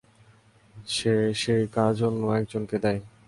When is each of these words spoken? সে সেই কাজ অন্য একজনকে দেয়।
সে 0.87 1.13
সেই 1.33 1.63
কাজ 1.71 1.95
অন্য 2.03 2.21
একজনকে 2.39 2.77
দেয়। 2.83 2.99